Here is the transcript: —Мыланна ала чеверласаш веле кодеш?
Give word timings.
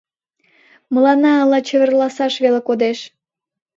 —Мыланна 0.93 1.31
ала 1.43 1.59
чеверласаш 1.67 2.33
веле 2.43 2.59
кодеш? 2.67 2.99